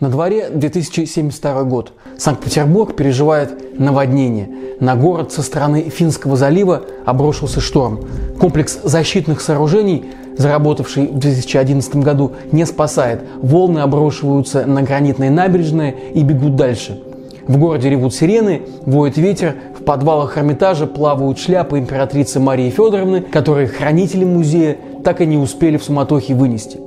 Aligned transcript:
На 0.00 0.10
дворе 0.10 0.48
2072 0.50 1.64
год. 1.64 1.92
Санкт-Петербург 2.16 2.94
переживает 2.94 3.80
наводнение. 3.80 4.48
На 4.78 4.94
город 4.94 5.32
со 5.32 5.42
стороны 5.42 5.90
Финского 5.90 6.36
залива 6.36 6.82
обрушился 7.04 7.60
шторм. 7.60 8.02
Комплекс 8.38 8.78
защитных 8.84 9.40
сооружений, 9.40 10.04
заработавший 10.36 11.08
в 11.08 11.18
2011 11.18 11.96
году, 11.96 12.30
не 12.52 12.64
спасает. 12.64 13.22
Волны 13.42 13.80
обрушиваются 13.80 14.66
на 14.66 14.82
гранитные 14.82 15.32
набережные 15.32 15.96
и 16.14 16.22
бегут 16.22 16.54
дальше. 16.54 17.02
В 17.48 17.58
городе 17.58 17.90
ревут 17.90 18.14
сирены, 18.14 18.62
воет 18.86 19.16
ветер, 19.16 19.56
в 19.76 19.82
подвалах 19.82 20.38
Эрмитажа 20.38 20.86
плавают 20.86 21.40
шляпы 21.40 21.76
императрицы 21.76 22.38
Марии 22.38 22.70
Федоровны, 22.70 23.22
которые 23.22 23.66
хранители 23.66 24.24
музея 24.24 24.76
так 25.02 25.20
и 25.20 25.26
не 25.26 25.38
успели 25.38 25.76
в 25.76 25.82
суматохе 25.82 26.34
вынести. 26.34 26.78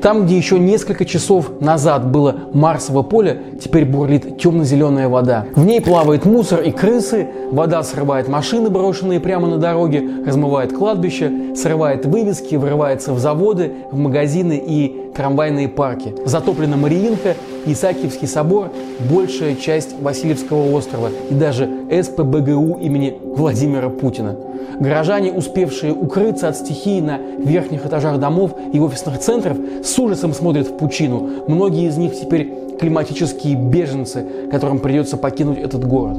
Там, 0.00 0.26
где 0.26 0.36
еще 0.36 0.58
несколько 0.58 1.04
часов 1.04 1.60
назад 1.60 2.10
было 2.10 2.36
Марсово 2.52 3.02
поле, 3.02 3.42
теперь 3.62 3.84
бурлит 3.84 4.38
темно-зеленая 4.38 5.08
вода. 5.08 5.46
В 5.54 5.64
ней 5.64 5.80
плавает 5.80 6.24
мусор 6.24 6.60
и 6.62 6.70
крысы, 6.70 7.28
вода 7.50 7.82
срывает 7.82 8.28
машины, 8.28 8.70
брошенные 8.70 9.20
прямо 9.20 9.48
на 9.48 9.58
дороге, 9.58 10.02
размывает 10.26 10.72
кладбище, 10.72 11.54
срывает 11.56 12.06
вывески, 12.06 12.56
врывается 12.56 13.12
в 13.12 13.18
заводы, 13.18 13.72
в 13.90 13.96
магазины 13.96 14.62
и 14.64 15.12
трамвайные 15.14 15.68
парки. 15.68 16.14
Затоплена 16.24 16.76
Мариинка, 16.76 17.34
Исаакиевский 17.66 18.26
собор, 18.26 18.70
большая 19.10 19.54
часть 19.54 20.00
Васильевского 20.00 20.72
острова 20.74 21.10
и 21.30 21.34
даже 21.34 21.68
СПБГУ 21.90 22.78
имени 22.80 23.16
Владимира 23.22 23.88
Путина. 23.88 24.36
Горожане, 24.78 25.32
успевшие 25.32 25.92
укрыться 25.92 26.48
от 26.48 26.56
стихии 26.56 27.00
на 27.00 27.18
верхних 27.18 27.86
этажах 27.86 28.18
домов 28.18 28.52
и 28.72 28.80
офисных 28.80 29.18
центров, 29.18 29.56
с 29.82 29.98
ужасом 29.98 30.32
смотрят 30.32 30.68
в 30.68 30.76
пучину. 30.76 31.28
Многие 31.46 31.88
из 31.88 31.96
них 31.96 32.18
теперь 32.18 32.52
климатические 32.78 33.56
беженцы, 33.56 34.24
которым 34.50 34.80
придется 34.80 35.16
покинуть 35.16 35.58
этот 35.58 35.86
город. 35.86 36.18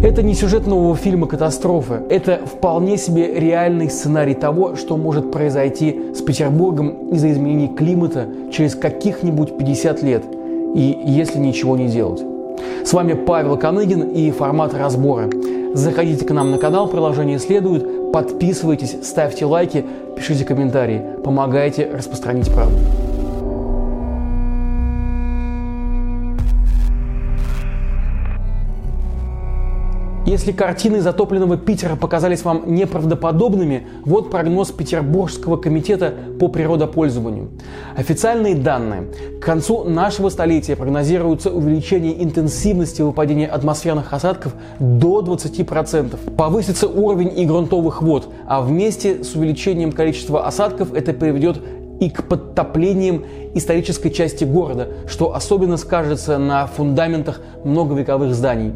Это 0.00 0.22
не 0.22 0.34
сюжет 0.34 0.64
нового 0.68 0.94
фильма 0.94 1.26
«Катастрофы». 1.26 2.02
Это 2.08 2.38
вполне 2.46 2.96
себе 2.98 3.34
реальный 3.34 3.90
сценарий 3.90 4.34
того, 4.34 4.76
что 4.76 4.96
может 4.96 5.32
произойти 5.32 6.14
с 6.14 6.22
Петербургом 6.22 7.10
из-за 7.10 7.32
изменений 7.32 7.66
климата 7.66 8.26
через 8.52 8.76
каких-нибудь 8.76 9.58
50 9.58 10.02
лет, 10.04 10.22
и 10.76 11.02
если 11.04 11.40
ничего 11.40 11.76
не 11.76 11.88
делать. 11.88 12.22
С 12.84 12.92
вами 12.92 13.14
Павел 13.14 13.56
Коныгин 13.56 14.02
и 14.02 14.30
формат 14.30 14.72
разбора. 14.72 15.28
Заходите 15.74 16.24
к 16.24 16.30
нам 16.30 16.50
на 16.50 16.58
канал, 16.58 16.88
приложение 16.88 17.38
следует, 17.38 18.12
подписывайтесь, 18.12 18.96
ставьте 19.02 19.44
лайки, 19.44 19.84
пишите 20.16 20.44
комментарии, 20.44 21.02
помогайте 21.22 21.90
распространить 21.92 22.52
правду. 22.52 22.76
Если 30.28 30.52
картины 30.52 31.00
затопленного 31.00 31.56
Питера 31.56 31.96
показались 31.96 32.44
вам 32.44 32.74
неправдоподобными, 32.74 33.86
вот 34.04 34.30
прогноз 34.30 34.70
Петербургского 34.70 35.56
комитета 35.56 36.12
по 36.38 36.48
природопользованию. 36.48 37.48
Официальные 37.96 38.54
данные. 38.54 39.04
К 39.40 39.42
концу 39.42 39.84
нашего 39.84 40.28
столетия 40.28 40.76
прогнозируется 40.76 41.50
увеличение 41.50 42.22
интенсивности 42.22 43.00
выпадения 43.00 43.48
атмосферных 43.48 44.12
осадков 44.12 44.52
до 44.78 45.22
20%. 45.22 46.34
Повысится 46.36 46.88
уровень 46.88 47.38
и 47.38 47.46
грунтовых 47.46 48.02
вод, 48.02 48.28
а 48.46 48.60
вместе 48.60 49.24
с 49.24 49.34
увеличением 49.34 49.92
количества 49.92 50.46
осадков 50.46 50.92
это 50.92 51.14
приведет 51.14 51.56
и 52.00 52.10
к 52.10 52.24
подтоплениям 52.24 53.24
исторической 53.54 54.10
части 54.10 54.44
города, 54.44 54.88
что 55.06 55.34
особенно 55.34 55.76
скажется 55.76 56.38
на 56.38 56.66
фундаментах 56.66 57.40
многовековых 57.64 58.34
зданий. 58.34 58.72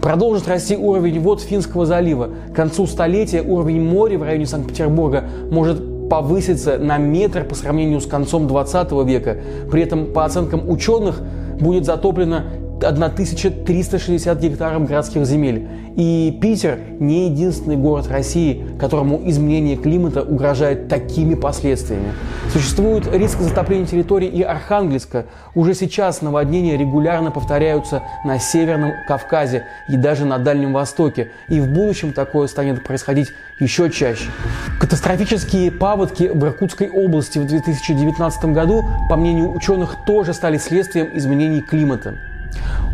Продолжит 0.00 0.48
расти 0.48 0.76
уровень 0.76 1.20
вод 1.20 1.40
Финского 1.40 1.86
залива. 1.86 2.30
К 2.52 2.54
концу 2.54 2.86
столетия 2.86 3.42
уровень 3.42 3.82
моря 3.82 4.18
в 4.18 4.22
районе 4.22 4.46
Санкт-Петербурга 4.46 5.24
может 5.50 6.08
повыситься 6.08 6.78
на 6.78 6.98
метр 6.98 7.44
по 7.44 7.54
сравнению 7.54 8.00
с 8.00 8.06
концом 8.06 8.46
20 8.46 8.92
века. 9.06 9.38
При 9.70 9.82
этом, 9.82 10.12
по 10.12 10.24
оценкам 10.24 10.68
ученых, 10.68 11.20
будет 11.60 11.84
затоплено 11.84 12.42
1360 12.84 14.40
гектаров 14.40 14.86
городских 14.86 15.24
земель. 15.26 15.68
И 15.96 16.38
Питер 16.40 16.78
не 17.00 17.28
единственный 17.28 17.76
город 17.76 18.06
России, 18.08 18.64
которому 18.78 19.20
изменение 19.28 19.76
климата 19.76 20.22
угрожает 20.22 20.88
такими 20.88 21.34
последствиями. 21.34 22.12
Существует 22.52 23.12
риск 23.12 23.40
затопления 23.40 23.86
территории 23.86 24.28
и 24.28 24.42
Архангельска. 24.42 25.26
Уже 25.54 25.74
сейчас 25.74 26.22
наводнения 26.22 26.76
регулярно 26.76 27.30
повторяются 27.30 28.02
на 28.24 28.38
Северном 28.38 28.92
Кавказе 29.08 29.64
и 29.88 29.96
даже 29.96 30.24
на 30.24 30.38
Дальнем 30.38 30.72
Востоке. 30.72 31.32
И 31.48 31.60
в 31.60 31.68
будущем 31.68 32.12
такое 32.12 32.46
станет 32.46 32.84
происходить 32.84 33.28
еще 33.58 33.90
чаще. 33.90 34.30
Катастрофические 34.78 35.72
паводки 35.72 36.30
в 36.32 36.44
Иркутской 36.44 36.88
области 36.88 37.38
в 37.38 37.46
2019 37.46 38.44
году, 38.46 38.84
по 39.08 39.16
мнению 39.16 39.52
ученых, 39.52 39.96
тоже 40.06 40.32
стали 40.32 40.58
следствием 40.58 41.08
изменений 41.14 41.60
климата. 41.60 42.14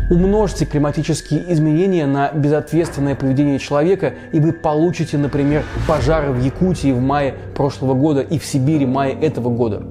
Умножьте 0.07 0.65
климатические 0.65 1.51
изменения 1.51 2.05
на 2.05 2.31
безответственное 2.31 3.15
поведение 3.15 3.57
человека, 3.57 4.13
и 4.31 4.39
вы 4.39 4.53
получите, 4.53 5.17
например, 5.17 5.63
пожары 5.87 6.31
в 6.31 6.39
Якутии 6.43 6.91
в 6.91 7.01
мае 7.01 7.33
прошлого 7.55 7.95
года 7.95 8.21
и 8.21 8.37
в 8.37 8.45
Сибири 8.45 8.85
в 8.85 8.89
мае 8.89 9.13
этого 9.19 9.49
года. 9.49 9.81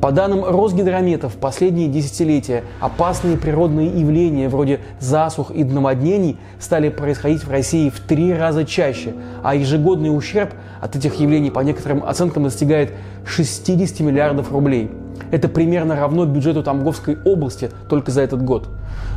По 0.00 0.10
данным 0.10 0.42
Росгидромета, 0.42 1.28
в 1.28 1.34
последние 1.34 1.88
десятилетия 1.88 2.64
опасные 2.80 3.36
природные 3.36 3.88
явления 3.88 4.48
вроде 4.48 4.80
засух 5.00 5.50
и 5.50 5.64
наводнений 5.64 6.38
стали 6.58 6.88
происходить 6.88 7.44
в 7.44 7.50
России 7.50 7.90
в 7.90 8.00
три 8.00 8.32
раза 8.32 8.64
чаще, 8.64 9.12
а 9.42 9.54
ежегодный 9.54 10.16
ущерб 10.16 10.54
от 10.80 10.96
этих 10.96 11.16
явлений 11.16 11.50
по 11.50 11.60
некоторым 11.60 12.04
оценкам 12.04 12.44
достигает 12.44 12.94
60 13.26 14.00
миллиардов 14.00 14.50
рублей. 14.50 14.90
Это 15.30 15.48
примерно 15.48 15.96
равно 15.96 16.24
бюджету 16.24 16.62
Тамбовской 16.62 17.18
области 17.24 17.70
только 17.88 18.10
за 18.10 18.22
этот 18.22 18.42
год. 18.42 18.68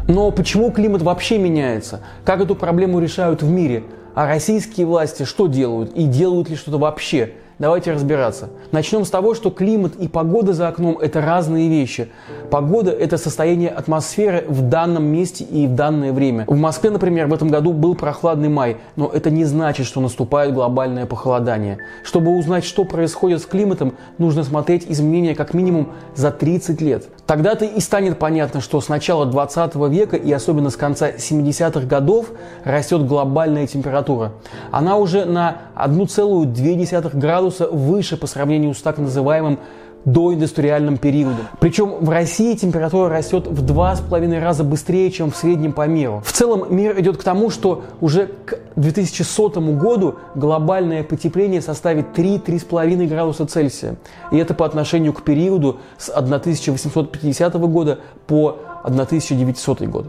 Но 0.08 0.32
почему 0.32 0.72
климат 0.72 1.02
вообще 1.02 1.38
меняется? 1.38 2.02
Как 2.26 2.42
эту 2.42 2.56
проблему 2.56 3.00
решают 3.00 3.42
в 3.42 3.50
мире? 3.50 3.84
А 4.14 4.28
российские 4.28 4.86
власти 4.86 5.24
что 5.24 5.48
делают? 5.48 5.94
И 5.94 6.04
делают 6.06 6.50
ли 6.50 6.56
что-то 6.56 6.78
вообще? 6.78 7.34
Давайте 7.62 7.92
разбираться. 7.92 8.50
Начнем 8.72 9.06
с 9.06 9.12
того, 9.12 9.36
что 9.36 9.52
климат 9.52 9.94
и 9.98 10.08
погода 10.08 10.52
за 10.52 10.68
окном– 10.68 10.98
это 11.00 11.22
разные 11.22 11.70
вещи. 11.70 12.10
Погода– 12.50 12.90
это 13.00 13.20
состояние 13.20 13.70
атмосферы 13.70 14.46
в 14.48 14.64
данном 14.68 15.04
месте 15.04 15.44
и 15.44 15.68
в 15.68 15.76
данное 15.76 16.12
время. 16.12 16.46
В 16.48 16.58
Москве, 16.58 16.90
например, 16.90 17.28
в 17.28 17.34
этом 17.36 17.50
году 17.50 17.72
был 17.72 17.94
прохладный 17.94 18.50
май, 18.50 18.78
но 18.96 19.12
это 19.14 19.30
не 19.30 19.46
значит, 19.46 19.86
что 19.86 20.02
наступает 20.02 20.56
глобальное 20.56 21.06
похолодание. 21.06 21.78
Чтобы 22.04 22.36
узнать, 22.36 22.66
что 22.66 22.84
происходит 22.84 23.44
с 23.44 23.46
климатом, 23.46 23.94
нужно 24.18 24.44
смотреть 24.44 24.88
изменения 24.90 25.36
как 25.36 25.54
минимум 25.54 25.90
за 26.16 26.32
30 26.32 26.82
лет. 26.82 27.10
Тогда-то 27.28 27.66
и 27.66 27.80
станет 27.80 28.18
понятно, 28.18 28.60
что 28.60 28.82
с 28.82 28.90
начала 28.90 29.28
20 29.28 29.76
века 29.92 30.18
и 30.18 30.32
особенно 30.32 30.72
с 30.72 30.76
конца 30.76 31.12
70-х 31.12 31.86
годов 31.86 32.32
растет 32.64 33.06
глобальная 33.06 33.68
температура. 33.68 34.32
Она 34.72 34.98
уже 34.98 35.26
на 35.26 35.58
1,2 35.76 37.18
градуса 37.18 37.51
градуса 37.52 37.68
выше 37.68 38.18
по 38.18 38.28
сравнению 38.28 38.74
с 38.74 38.82
так 38.82 38.98
называемым 38.98 39.60
доиндустриальным 40.04 40.98
периодом. 40.98 41.48
Причем 41.60 41.94
в 42.00 42.10
России 42.10 42.56
температура 42.56 43.10
растет 43.10 43.46
в 43.46 43.62
два 43.64 43.96
с 43.96 44.00
половиной 44.02 44.40
раза 44.40 44.64
быстрее, 44.64 45.12
чем 45.12 45.30
в 45.30 45.36
среднем 45.36 45.74
по 45.74 45.86
миру. 45.86 46.24
В 46.26 46.32
целом 46.32 46.76
мир 46.76 47.00
идет 47.00 47.18
к 47.18 47.24
тому, 47.24 47.52
что 47.52 47.84
уже 48.02 48.32
к 48.46 48.58
2100 48.78 49.62
году 49.76 50.16
глобальное 50.34 51.04
потепление 51.04 51.62
составит 51.62 52.18
3-3,5 52.18 53.08
градуса 53.08 53.46
Цельсия. 53.46 53.96
И 54.32 54.38
это 54.38 54.56
по 54.56 54.66
отношению 54.66 55.14
к 55.14 55.22
периоду 55.22 55.78
с 56.00 56.10
1850 56.10 57.54
года 57.54 58.00
по 58.26 58.58
1900 58.84 59.82
год. 59.82 60.08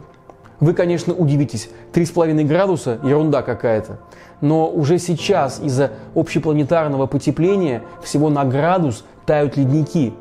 Вы, 0.60 0.74
конечно, 0.74 1.12
удивитесь, 1.12 1.68
3,5 1.92 2.44
градуса– 2.44 2.98
ерунда 3.02 3.42
какая-то. 3.42 3.98
Но 4.42 4.68
уже 4.68 4.98
сейчас 4.98 5.60
из-за 5.62 5.92
общепланетарного 6.14 7.06
потепления 7.06 7.82
всего 8.02 8.28
на 8.28 8.44
градус 8.44 9.04
тают 9.24 9.56
ледники. 9.56 10.12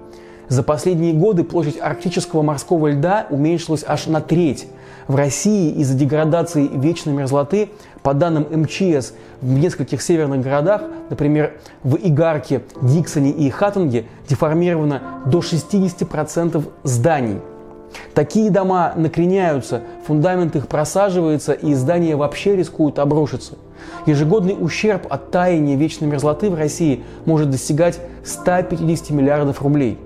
За 0.47 0.63
последние 0.63 1.13
годы 1.13 1.43
площадь 1.43 1.79
арктического 1.81 2.41
морского 2.41 2.87
льда 2.87 3.27
уменьшилась 3.29 3.83
аж 3.85 4.07
на 4.07 4.21
треть. 4.21 4.67
В 5.07 5.15
России 5.15 5.71
из-за 5.73 5.97
деградации 5.97 6.69
вечной 6.73 7.13
мерзлоты, 7.13 7.69
по 8.03 8.13
данным 8.13 8.45
МЧС, 8.49 9.13
в 9.41 9.59
нескольких 9.59 10.01
северных 10.01 10.41
городах, 10.41 10.83
например, 11.09 11.53
в 11.83 11.95
Игарке, 11.95 12.61
Диксоне 12.81 13.31
и 13.31 13.49
Хаттинге, 13.49 14.05
деформировано 14.29 15.01
до 15.25 15.39
60% 15.39 16.63
зданий– 16.83 17.39
Такие 18.13 18.51
дома 18.51 18.93
накреняются, 18.95 19.81
фундамент 20.05 20.55
их 20.55 20.67
просаживается, 20.67 21.53
и 21.53 21.73
здания 21.73 22.15
вообще 22.15 22.55
рискуют 22.55 22.99
обрушиться. 22.99 23.53
Ежегодный 24.05 24.55
ущерб 24.59 25.05
от 25.09 25.31
таяния 25.31 25.75
вечной 25.75 26.07
мерзлоты 26.07 26.49
в 26.49 26.55
России 26.55 27.03
может 27.25 27.49
достигать 27.49 27.99
150 28.23 29.11
миллиардов 29.11 29.61
рублей. 29.61 29.97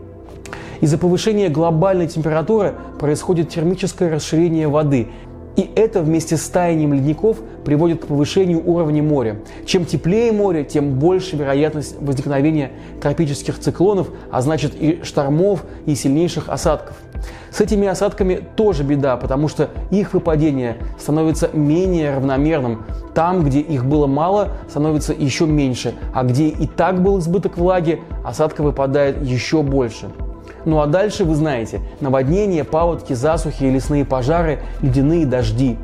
Из-за 0.82 0.98
повышения 0.98 1.50
глобальной 1.50 2.08
температуры 2.08 2.76
происходит 3.00 3.50
термическое 3.50 4.10
расширение 4.10 4.68
воды, 4.68 5.08
и 5.56 5.72
это 5.76 6.02
вместе 6.02 6.38
с 6.38 6.48
таянием 6.50 6.94
ледников 6.94 7.38
приводит 7.64 8.04
к 8.04 8.08
повышению 8.08 8.62
уровня 8.68 9.02
моря. 9.02 9.38
Чем 9.66 9.86
теплее 9.86 10.32
море, 10.32 10.64
тем 10.64 11.00
больше 11.00 11.36
вероятность 11.38 11.96
возникновения 12.00 12.72
тропических 13.02 13.60
циклонов, 13.60 14.10
а 14.32 14.42
значит 14.42 14.74
и 14.76 15.02
штормов, 15.04 15.64
и 15.86 15.96
сильнейших 15.96 16.50
осадков. 16.50 16.96
С 17.52 17.62
этими 17.62 17.88
осадками 17.88 18.44
тоже 18.56 18.84
беда, 18.84 19.16
потому 19.16 19.48
что 19.48 19.70
их 19.90 20.14
выпадение 20.14 20.76
становится 21.00 21.50
менее 21.54 22.14
равномерным. 22.14 22.84
Там, 23.14 23.46
где 23.46 23.62
их 23.62 23.86
было 23.86 24.08
мало, 24.08 24.50
становится 24.70 25.14
еще 25.14 25.46
меньше, 25.46 25.94
а 26.14 26.24
где 26.24 26.50
и 26.50 26.68
так 26.68 27.02
был 27.02 27.20
избыток 27.20 27.58
влаги, 27.58 28.02
осадка 28.26 28.62
выпадает 28.62 29.24
еще 29.24 29.64
больше. 29.64 30.08
Ну 30.66 30.80
а 30.80 30.88
дальше 30.88 31.26
вы 31.26 31.36
знаете, 31.36 31.80
наводнения, 32.02 32.64
паводки, 32.64 33.14
засухи, 33.14 33.64
лесные 33.64 34.04
пожары, 34.04 34.60
ледяные 34.82 35.26
дожди. 35.26 35.78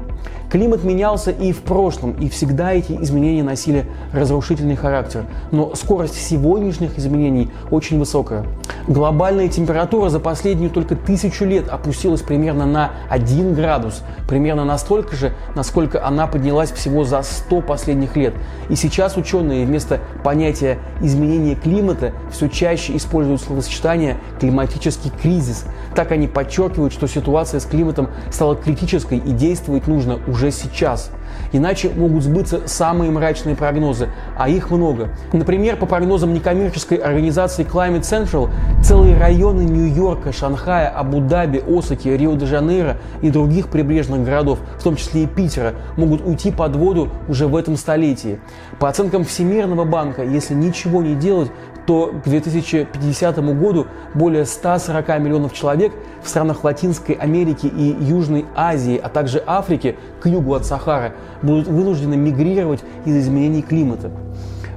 Климат 0.52 0.84
менялся 0.84 1.32
и 1.32 1.54
в 1.54 1.62
прошлом, 1.62 2.12
и 2.12 2.28
всегда 2.28 2.74
эти 2.74 2.92
изменения 3.02 3.42
носили 3.42 3.86
разрушительный 4.12 4.76
характер. 4.76 5.24
Но 5.52 5.74
скорость 5.76 6.16
сегодняшних 6.16 7.00
изменений 7.00 7.50
очень 7.70 7.98
высокая. 7.98 8.44
Глобальная 8.86 9.48
температура 9.48 10.10
за 10.10 10.20
последнюю 10.20 10.70
только 10.70 10.98
тысячу 10.98 11.46
лет 11.46 11.70
опустилась 11.70 12.22
примерно 12.22 12.66
на 12.66 12.92
1 13.10 13.54
градус, 13.54 14.02
примерно 14.28 14.66
настолько 14.66 15.16
же, 15.16 15.32
насколько 15.56 16.06
она 16.06 16.28
поднялась 16.28 16.72
всего 16.72 17.06
за 17.06 17.22
100 17.22 17.62
последних 17.62 18.18
лет. 18.18 18.34
И 18.68 18.76
сейчас 18.76 19.16
ученые 19.16 19.66
вместо 19.66 20.00
понятия 20.22 20.80
изменения 21.00 21.56
климата 21.56 22.12
все 22.30 22.50
чаще 22.50 22.98
используют 22.98 23.42
словосочетание 23.42 24.18
«климатический 24.40 25.12
кризис». 25.22 25.64
Так 25.96 26.12
они 26.12 26.28
подчеркивают, 26.28 26.92
что 26.92 27.08
ситуация 27.08 27.60
с 27.60 27.66
климатом 27.66 28.10
стала 28.32 28.56
критической 28.56 29.20
и 29.20 29.32
действовать 29.32 29.88
нужно 29.88 30.20
уже 30.28 30.41
уже 30.42 30.52
сейчас. 30.52 31.12
Иначе 31.54 31.90
могут 31.90 32.24
сбыться 32.24 32.62
самые 32.66 33.12
мрачные 33.12 33.56
прогнозы, 33.56 34.10
а 34.38 34.50
их 34.50 34.72
много. 34.72 35.10
Например, 35.34 35.76
по 35.76 35.86
прогнозам 35.86 36.34
некоммерческой 36.34 36.98
организации 36.98 37.66
Climate 37.66 38.02
Central, 38.02 38.50
целые 38.82 39.18
районы 39.18 39.62
Нью-Йорка, 39.62 40.32
Шанхая, 40.32 40.90
Абу-Даби, 40.90 41.64
Осаки, 41.68 42.08
Рио-де-Жанейро 42.08 42.98
и 43.22 43.30
других 43.30 43.68
прибрежных 43.68 44.24
городов, 44.24 44.60
в 44.78 44.84
том 44.84 44.96
числе 44.96 45.24
и 45.24 45.28
Питера, 45.28 45.76
могут 45.96 46.22
уйти 46.26 46.52
под 46.52 46.76
воду 46.76 47.10
уже 47.28 47.48
в 47.48 47.56
этом 47.56 47.78
столетии. 47.78 48.40
По 48.80 48.90
оценкам 48.90 49.24
Всемирного 49.24 49.86
банка, 49.86 50.24
если 50.24 50.54
ничего 50.54 51.02
не 51.02 51.16
делать, 51.16 51.52
то 51.92 52.14
к 52.24 52.24
2050 52.24 53.38
году 53.60 53.86
более 54.14 54.46
140 54.46 55.20
миллионов 55.20 55.54
человек 55.54 55.92
в 56.24 56.30
странах 56.30 56.64
Латинской 56.64 57.16
Америки 57.16 57.66
и 57.68 57.98
Южной 58.02 58.46
Азии, 58.56 58.98
а 58.98 59.10
также 59.10 59.44
Африки 59.46 59.98
к 60.22 60.28
югу 60.28 60.54
от 60.54 60.66
Сахары 60.66 61.12
будут 61.42 61.68
вынуждены 61.68 62.16
мигрировать 62.16 62.80
из 63.04 63.18
изменений 63.18 63.62
климата. 63.62 64.10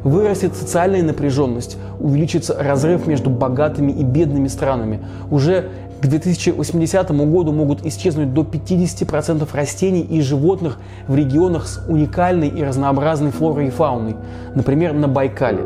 Вырастет 0.02 0.56
социальная 0.56 1.05
напряженность, 1.05 1.76
увеличится 2.00 2.61
разрыв 2.61 3.06
между 3.06 3.31
богатыми 3.31 3.93
и 3.93 4.02
бедными 4.02 4.49
странами. 4.49 5.06
Уже 5.31 5.70
к 6.05 6.06
2080 6.06 7.11
году 7.12 7.51
могут 7.53 7.87
исчезнуть 7.87 8.35
до 8.35 8.43
50% 8.43 9.49
растений 9.55 10.03
и 10.03 10.21
животных 10.21 10.79
в 11.09 11.17
регионах 11.17 11.67
с 11.67 11.83
уникальной 11.89 12.49
и 12.49 12.62
разнообразной 12.62 13.31
флорой 13.31 13.69
и 13.69 13.71
фауной, 13.71 14.15
например, 14.55 14.93
на 14.93 15.09
Байкале. 15.09 15.65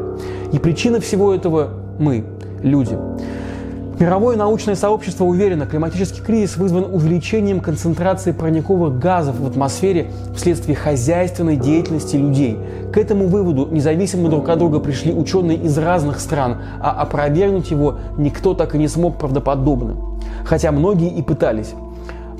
И 0.52 0.61
причина 0.61 1.00
всего 1.00 1.35
этого– 1.35 1.70
мы, 1.99 2.25
люди. 2.62 2.96
Мировое 3.99 4.37
научное 4.37 4.76
сообщество 4.76 5.25
уверено, 5.25 5.67
климатический 5.67 6.23
кризис 6.23 6.56
вызван 6.56 6.85
увеличением 6.85 7.58
концентрации 7.58 8.31
парниковых 8.31 8.96
газов 8.96 9.40
в 9.40 9.46
атмосфере 9.49 10.12
вследствие 10.37 10.76
хозяйственной 10.76 11.56
деятельности 11.56 12.14
людей. 12.14 12.56
К 12.93 12.99
этому 12.99 13.26
выводу 13.26 13.67
независимо 13.73 14.29
друг 14.29 14.49
от 14.50 14.61
друга 14.61 14.79
пришли 14.79 15.12
ученые 15.12 15.58
из 15.58 15.76
разных 15.79 16.20
стран, 16.20 16.58
а 16.81 16.93
опровергнуть 16.93 17.73
его 17.73 17.99
никто 18.17 18.55
так 18.55 18.76
и 18.76 18.79
не 18.79 18.87
смог 18.87 19.19
правдоподобно. 19.19 20.07
Хотя 20.48 20.72
многие 20.72 21.10
и 21.10 21.20
пытались. 21.20 21.74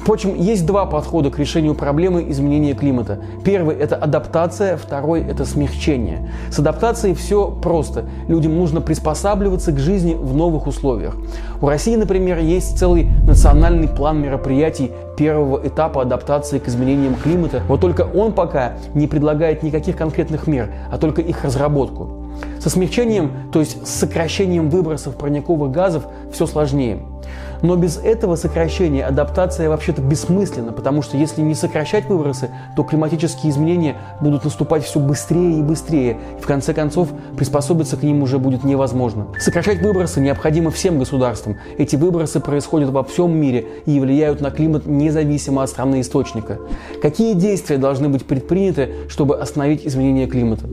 Впрочем, 0.01 0.35
есть 0.35 0.65
два 0.65 0.87
подхода 0.87 1.31
к 1.31 1.39
решению 1.39 1.75
проблемы 1.75 2.31
изменения 2.31 2.73
климата. 2.73 3.19
Первый– 3.45 3.77
это 3.79 3.97
адаптация, 3.97 4.79
второй– 4.79 5.21
это 5.29 5.45
смягчение. 5.45 6.31
С 6.51 6.59
адаптацией 6.59 7.15
все 7.15 7.51
просто. 7.51 8.07
Людям 8.27 8.57
нужно 8.57 8.81
приспосабливаться 8.81 9.73
к 9.73 9.79
жизни 9.79 10.15
в 10.15 10.35
новых 10.35 10.67
условиях. 10.67 11.15
У 11.61 11.69
России, 11.69 11.95
например, 11.97 12.39
есть 12.39 12.79
целый 12.79 13.09
национальный 13.27 13.89
план 13.89 14.23
мероприятий 14.23 14.93
первого 15.19 15.61
этапа 15.67 16.01
адаптации 16.01 16.59
к 16.59 16.69
изменениям 16.69 17.15
климата. 17.15 17.61
Вот 17.69 17.83
только 17.83 18.07
он 18.15 18.33
пока 18.33 18.75
не 18.95 19.07
предлагает 19.07 19.63
никаких 19.63 19.97
конкретных 19.97 20.47
мер, 20.47 20.71
а 20.91 20.97
только 20.97 21.21
их 21.21 21.45
разработку. 21.45 22.09
Со 22.61 22.71
смягчением, 22.71 23.33
то 23.53 23.61
есть 23.61 23.87
с 23.87 23.91
сокращением 23.91 24.71
выбросов 24.71 25.17
парниковых 25.17 25.71
газов, 25.71 26.05
все 26.33 26.47
сложнее. 26.47 27.01
Но 27.63 27.77
без 27.77 27.97
этого 27.97 28.37
сокращения 28.37 29.05
адаптация 29.05 29.69
вообще-то 29.69 30.03
бессмысленна, 30.03 30.73
потому 30.73 31.03
что 31.03 31.17
если 31.17 31.41
не 31.43 31.55
сокращать 31.55 32.07
выбросы, 32.07 32.51
то 32.77 32.83
климатические 32.83 33.51
изменения 33.51 33.97
будут 34.21 34.45
наступать 34.45 34.85
все 34.85 35.01
быстрее 35.01 35.59
и 35.59 35.63
быстрее, 35.63 36.19
и 36.39 36.43
в 36.43 36.47
конце 36.47 36.75
концов 36.75 37.09
приспособиться 37.37 37.97
к 37.97 38.03
ним 38.03 38.23
уже 38.23 38.39
будет 38.39 38.65
невозможно. 38.65 39.27
Сокращать 39.39 39.83
выбросы 39.83 40.21
необходимо 40.21 40.71
всем 40.71 40.99
государствам. 40.99 41.57
Эти 41.79 41.97
выбросы 41.97 42.41
происходят 42.41 42.91
во 42.91 43.03
всем 43.05 43.37
мире 43.37 43.67
и 43.87 43.99
влияют 44.01 44.41
на 44.41 44.51
климат 44.51 44.87
независимо 44.87 45.63
от 45.63 45.71
страны 45.71 46.01
источника. 46.01 46.59
Какие 47.03 47.35
действия 47.35 47.79
должны 47.79 48.09
быть 48.09 48.25
предприняты, 48.25 48.91
чтобы 49.09 49.39
остановить 49.39 49.87
изменение 49.87 50.27
климата? 50.27 50.67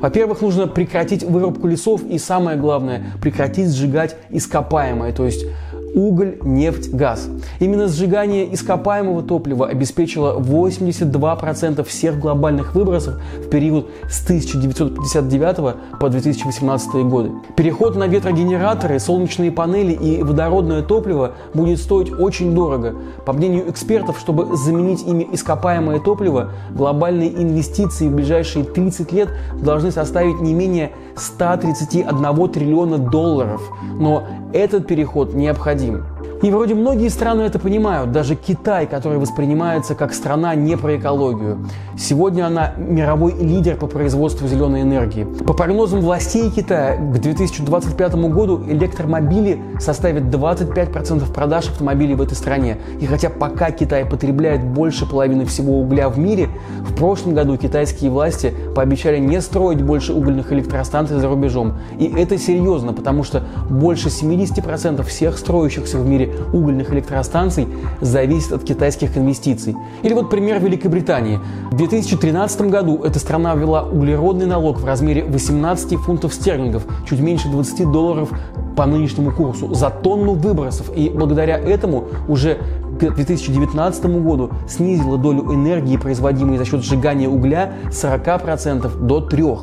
Во-первых, 0.00 0.40
нужно 0.40 0.66
прекратить 0.66 1.22
вырубку 1.22 1.66
лесов 1.66 2.02
и, 2.04 2.18
самое 2.18 2.58
главное, 2.58 3.02
прекратить 3.20 3.70
сжигать 3.70 4.16
ископаемое, 4.30 5.12
то 5.12 5.24
есть 5.24 5.46
уголь, 5.94 6.38
нефть, 6.42 6.92
газ. 6.92 7.28
Именно 7.58 7.88
сжигание 7.88 8.52
ископаемого 8.54 9.22
топлива 9.22 9.66
обеспечило 9.68 10.38
82% 10.38 11.84
всех 11.84 12.18
глобальных 12.18 12.74
выбросов 12.74 13.14
в 13.38 13.48
период 13.48 13.88
с 14.08 14.22
1959 14.24 15.98
по 15.98 16.08
2018 16.08 16.94
годы. 17.06 17.30
Переход 17.56 17.96
на 17.96 18.06
ветрогенераторы, 18.06 18.98
солнечные 19.00 19.50
панели 19.50 19.92
и 19.92 20.22
водородное 20.22 20.82
топливо 20.82 21.32
будет 21.54 21.78
стоить 21.78 22.12
очень 22.12 22.54
дорого. 22.54 22.94
По 23.26 23.32
мнению 23.32 23.68
экспертов, 23.70 24.18
чтобы 24.18 24.56
заменить 24.56 25.02
ими 25.06 25.28
ископаемое 25.32 25.98
топливо, 25.98 26.52
глобальные 26.70 27.30
инвестиции 27.42 28.08
в 28.08 28.14
ближайшие 28.14 28.64
30 28.64 29.12
лет 29.12 29.28
должны 29.62 29.90
составить 29.90 30.40
не 30.40 30.54
менее 30.54 30.92
131 31.16 32.48
триллиона 32.48 32.98
долларов. 32.98 33.62
Но 33.98 34.24
этот 34.52 34.86
переход 34.86 35.34
необходим 35.34 35.79
необходим. 35.80 36.19
И 36.42 36.50
вроде 36.50 36.74
многие 36.74 37.08
страны 37.08 37.42
это 37.42 37.58
понимают, 37.58 38.12
даже 38.12 38.34
Китай, 38.34 38.86
который 38.86 39.18
воспринимается 39.18 39.94
как 39.94 40.14
страна 40.14 40.54
не 40.54 40.74
про 40.78 40.96
экологию. 40.96 41.66
Сегодня 41.98 42.46
она 42.46 42.72
мировой 42.78 43.34
лидер 43.34 43.76
по 43.76 43.86
производству 43.86 44.48
зеленой 44.48 44.80
энергии. 44.80 45.24
По 45.24 45.52
прогнозам 45.52 46.00
властей 46.00 46.50
Китая, 46.50 46.96
к 46.96 47.20
2025 47.20 48.14
году 48.14 48.64
электромобили 48.66 49.60
составят 49.78 50.24
25% 50.24 51.30
продаж 51.30 51.68
автомобилей 51.68 52.14
в 52.14 52.22
этой 52.22 52.34
стране. 52.34 52.78
И 53.00 53.06
хотя 53.06 53.28
пока 53.28 53.70
Китай 53.70 54.06
потребляет 54.06 54.64
больше 54.64 55.04
половины 55.04 55.44
всего 55.44 55.78
угля 55.78 56.08
в 56.08 56.18
мире, 56.18 56.48
в 56.80 56.94
прошлом 56.94 57.34
году 57.34 57.58
китайские 57.58 58.10
власти 58.10 58.54
пообещали 58.74 59.18
не 59.18 59.42
строить 59.42 59.82
больше 59.82 60.14
угольных 60.14 60.54
электростанций 60.54 61.18
за 61.18 61.28
рубежом. 61.28 61.74
И 61.98 62.06
это 62.06 62.38
серьезно, 62.38 62.94
потому 62.94 63.24
что 63.24 63.42
больше 63.68 64.08
70% 64.08 65.02
всех 65.02 65.36
строящихся 65.36 65.98
в 65.98 66.06
мире 66.06 66.29
угольных 66.52 66.92
электростанций 66.92 67.68
зависит 68.00 68.52
от 68.52 68.64
китайских 68.64 69.16
инвестиций. 69.16 69.76
Или 70.02 70.14
вот 70.14 70.30
пример 70.30 70.60
Великобритании. 70.60 71.40
В 71.70 71.76
2013 71.76 72.62
году 72.62 73.02
эта 73.02 73.18
страна 73.18 73.54
ввела 73.54 73.82
углеродный 73.82 74.46
налог 74.46 74.78
в 74.78 74.84
размере 74.84 75.24
18 75.24 75.98
фунтов 75.98 76.34
стерлингов, 76.34 76.84
чуть 77.08 77.20
меньше 77.20 77.48
20 77.48 77.90
долларов 77.90 78.30
по 78.76 78.86
нынешнему 78.86 79.30
курсу, 79.32 79.74
за 79.74 79.90
тонну 79.90 80.34
выбросов. 80.34 80.90
И 80.96 81.10
благодаря 81.10 81.58
этому 81.58 82.04
уже 82.28 82.58
к 83.00 83.14
2019 83.14 84.06
году 84.22 84.50
снизила 84.68 85.16
долю 85.16 85.52
энергии, 85.54 85.96
производимой 85.96 86.58
за 86.58 86.64
счет 86.64 86.82
сжигания 86.82 87.28
угля, 87.28 87.72
с 87.90 88.04
40% 88.04 88.98
до 88.98 89.26
3%. 89.26 89.58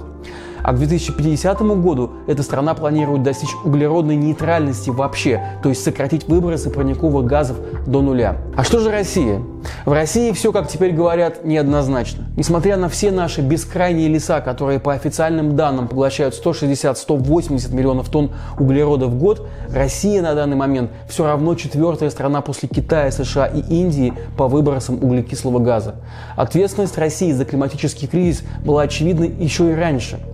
А 0.67 0.73
к 0.73 0.79
2050 0.79 1.61
году 1.61 2.11
эта 2.27 2.43
страна 2.43 2.73
планирует 2.73 3.23
достичь 3.23 3.55
углеродной 3.63 4.17
нейтральности 4.17 4.89
вообще, 4.89 5.41
то 5.63 5.69
есть 5.69 5.81
сократить 5.81 6.27
выбросы 6.27 6.69
парниковых 6.69 7.25
газов 7.25 7.55
до 7.85 8.01
нуля. 8.01 8.35
А 8.53 8.65
что 8.65 8.81
же 8.81 8.91
Россия? 8.91 9.41
В 9.85 9.93
России 9.93 10.33
все, 10.33 10.51
как 10.51 10.67
теперь 10.67 10.91
говорят, 10.91 11.45
неоднозначно. 11.45 12.25
Несмотря 12.35 12.75
на 12.75 12.89
все 12.89 13.11
наши 13.11 13.39
бескрайние 13.39 14.09
леса, 14.09 14.41
которые 14.41 14.81
по 14.81 14.93
официальным 14.93 15.55
данным 15.55 15.87
поглощают 15.87 16.35
160-180 16.35 17.73
миллионов 17.73 18.09
тонн 18.09 18.31
углерода 18.59 19.05
в 19.05 19.17
год, 19.17 19.47
Россия 19.73 20.21
на 20.21 20.35
данный 20.35 20.57
момент 20.57 20.91
все 21.07 21.23
равно 21.23 21.55
четвертая 21.55 22.09
страна 22.09 22.41
после 22.41 22.67
Китая, 22.67 23.09
США 23.09 23.45
и 23.45 23.61
Индии 23.61 24.13
по 24.35 24.49
выбросам 24.49 24.95
углекислого 25.01 25.59
газа. 25.59 25.95
Ответственность 26.35 26.97
России 26.97 27.31
за 27.31 27.45
климатический 27.45 28.09
кризис 28.09 28.43
была 28.65 28.81
очевидна 28.81 29.23
еще 29.23 29.71
и 29.71 29.73
раньше– 29.73 30.19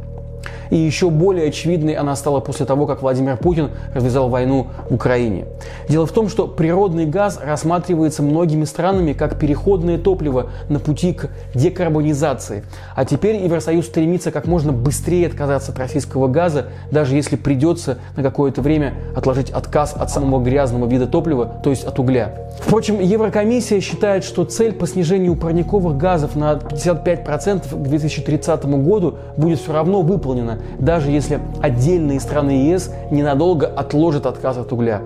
и 0.69 0.77
еще 0.77 1.09
более 1.09 1.47
очевидной 1.47 1.93
она 1.93 2.15
стала 2.15 2.39
после 2.39 2.65
того, 2.65 2.85
как 2.85 3.01
Владимир 3.01 3.37
Путин 3.37 3.71
развязал 3.93 4.29
войну 4.29 4.67
в 4.89 4.93
Украине. 4.93 5.45
Дело 5.89 6.05
в 6.05 6.11
том, 6.11 6.29
что 6.29 6.47
природный 6.47 7.05
газ 7.05 7.39
рассматривается 7.43 8.23
многими 8.23 8.65
странами 8.65 9.13
как 9.13 9.39
переходное 9.39 9.97
топливо 9.97 10.49
на 10.69 10.79
пути 10.79 11.13
к 11.13 11.29
декарбонизации. 11.53 12.63
А 12.95 13.05
теперь 13.05 13.43
Евросоюз 13.43 13.85
стремится 13.85 14.31
как 14.31 14.47
можно 14.47 14.71
быстрее 14.71 15.27
отказаться 15.27 15.71
от 15.71 15.79
российского 15.79 16.27
газа, 16.27 16.67
даже 16.91 17.15
если 17.15 17.35
придется 17.35 17.97
на 18.15 18.23
какое-то 18.23 18.61
время 18.61 18.93
отложить 19.15 19.49
отказ 19.49 19.93
от 19.97 20.09
самого 20.09 20.41
грязного 20.41 20.87
вида 20.87 21.07
топлива, 21.07 21.45
то 21.63 21.69
есть 21.69 21.83
от 21.83 21.99
угля. 21.99 22.33
Впрочем, 22.59 22.99
Еврокомиссия 22.99 23.81
считает, 23.81 24.23
что 24.23 24.45
цель 24.45 24.73
по 24.73 24.87
снижению 24.87 25.35
парниковых 25.35 25.97
газов 25.97 26.35
на 26.35 26.53
55% 26.53 27.75
к 27.75 27.87
2030 27.87 28.65
году 28.65 29.15
будет 29.37 29.59
все 29.59 29.73
равно 29.73 30.01
выполнена, 30.01 30.52
даже 30.79 31.11
если 31.11 31.39
отдельные 31.61 32.19
страны 32.19 32.69
ЕС 32.69 32.91
ненадолго 33.11 33.67
отложат 33.67 34.25
отказ 34.25 34.57
от 34.57 34.71
угля. 34.73 35.01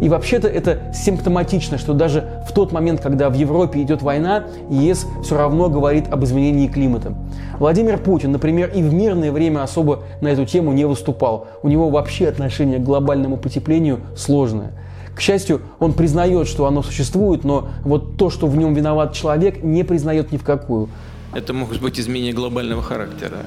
И 0.00 0.08
вообще-то 0.08 0.48
это 0.48 0.92
симптоматично, 0.94 1.78
что 1.78 1.94
даже 1.94 2.42
в 2.48 2.52
тот 2.52 2.72
момент, 2.72 3.00
когда 3.00 3.30
в 3.30 3.34
Европе 3.34 3.82
идет 3.82 4.02
война, 4.02 4.44
ЕС 4.70 5.06
все 5.22 5.36
равно 5.36 5.68
говорит 5.68 6.12
об 6.12 6.24
изменении 6.24 6.68
климата. 6.68 7.14
Владимир 7.58 7.98
Путин, 7.98 8.32
например, 8.32 8.70
и 8.74 8.82
в 8.82 8.92
мирное 8.92 9.32
время 9.32 9.62
особо 9.62 10.02
на 10.20 10.28
эту 10.28 10.44
тему 10.44 10.72
не 10.72 10.84
выступал. 10.84 11.48
У 11.62 11.68
него 11.68 11.88
вообще 11.88 12.28
отношение 12.28 12.78
к 12.78 12.82
глобальному 12.82 13.36
потеплению 13.36 14.00
сложное. 14.16 14.72
К 15.14 15.20
счастью, 15.20 15.62
он 15.78 15.94
признает, 15.94 16.46
что 16.46 16.66
оно 16.66 16.82
существует, 16.82 17.42
но 17.42 17.68
вот 17.84 18.18
то, 18.18 18.28
что 18.28 18.46
в 18.46 18.56
нем 18.56 18.74
виноват 18.74 19.14
человек, 19.14 19.62
не 19.62 19.82
признает 19.82 20.30
ни 20.30 20.36
в 20.36 20.44
какую. 20.44 20.90
Это 21.32 21.54
могут 21.54 21.80
быть 21.80 21.98
изменения 21.98 22.32
глобального 22.32 22.82
характера 22.82 23.38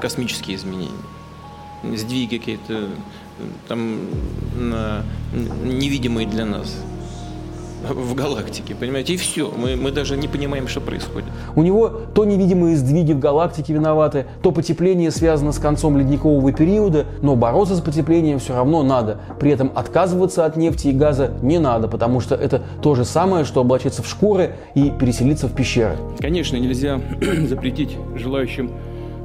космические 0.00 0.56
изменения, 0.56 0.92
сдвиги 1.82 2.36
какие-то 2.38 2.88
там 3.68 3.98
на, 4.56 5.02
невидимые 5.32 6.26
для 6.26 6.44
нас 6.44 6.76
в 7.88 8.14
галактике, 8.14 8.74
понимаете, 8.74 9.14
и 9.14 9.16
все. 9.16 9.52
Мы, 9.56 9.76
мы 9.76 9.90
даже 9.90 10.16
не 10.16 10.28
понимаем, 10.28 10.66
что 10.66 10.80
происходит. 10.80 11.28
У 11.54 11.62
него 11.62 11.88
то 12.14 12.24
невидимые 12.24 12.76
сдвиги 12.76 13.12
в 13.12 13.18
галактике 13.18 13.74
виноваты, 13.74 14.26
то 14.42 14.50
потепление 14.50 15.10
связано 15.10 15.52
с 15.52 15.58
концом 15.58 15.96
ледникового 15.96 16.52
периода, 16.52 17.06
но 17.22 17.36
бороться 17.36 17.76
с 17.76 17.80
потеплением 17.80 18.38
все 18.38 18.54
равно 18.54 18.82
надо. 18.82 19.20
При 19.38 19.50
этом 19.50 19.70
отказываться 19.74 20.44
от 20.44 20.56
нефти 20.56 20.88
и 20.88 20.92
газа 20.92 21.32
не 21.42 21.58
надо, 21.58 21.88
потому 21.88 22.20
что 22.20 22.34
это 22.34 22.62
то 22.82 22.94
же 22.94 23.04
самое, 23.04 23.44
что 23.44 23.60
облачиться 23.60 24.02
в 24.02 24.08
шкуры 24.08 24.56
и 24.74 24.90
переселиться 24.90 25.46
в 25.46 25.54
пещеры. 25.54 25.96
Конечно, 26.18 26.56
нельзя 26.56 27.00
запретить 27.48 27.96
желающим 28.16 28.72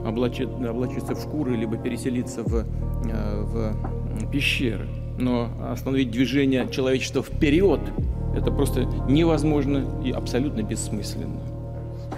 облачить, 0.06 0.50
облачиться 0.50 1.16
в 1.16 1.22
шкуры, 1.22 1.56
либо 1.56 1.78
переселиться 1.78 2.44
в, 2.44 2.66
э, 3.06 3.42
в 3.44 4.32
пещеры. 4.32 4.88
Но 5.18 5.50
остановить 5.70 6.12
движение 6.12 6.68
человечества 6.72 7.22
вперед– 7.22 7.82
это 8.36 8.52
просто 8.52 8.86
невозможно 9.08 9.86
и 10.04 10.12
абсолютно 10.12 10.64
бессмысленно. 10.64 11.42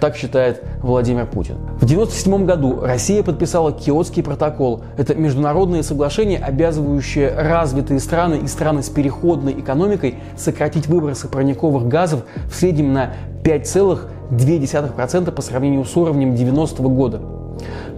Так 0.00 0.16
считает 0.16 0.62
Владимир 0.82 1.26
Путин. 1.26 1.54
В 1.80 1.84
1997 1.84 2.44
году 2.44 2.80
Россия 2.80 3.22
подписала 3.22 3.72
Киотский 3.72 4.22
протокол. 4.22 4.82
Это 4.98 5.14
международное 5.14 5.82
соглашение, 5.82 6.38
обязывающее 6.40 7.32
развитые 7.34 8.00
страны 8.00 8.40
и 8.42 8.46
страны 8.48 8.82
с 8.82 8.90
переходной 8.90 9.52
экономикой 9.58 10.16
сократить 10.36 10.88
выбросы 10.88 11.28
парниковых 11.28 11.86
газов 11.88 12.24
в 12.50 12.54
среднем 12.54 12.92
на 12.92 13.14
5,2% 13.44 15.30
по 15.30 15.42
сравнению 15.42 15.84
с 15.84 15.96
уровнем 15.96 16.34
90 16.34 16.82
-го 16.82 16.88
года. 16.88 17.20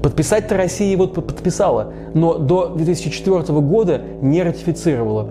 Подписать-то 0.03 0.57
Россия 0.57 0.97
вот 0.97 1.15
подписала, 1.15 1.93
но 2.15 2.39
до 2.39 2.69
2004 2.69 3.61
года 3.61 4.01
не 4.21 4.43
ратифицировала. 4.43 5.31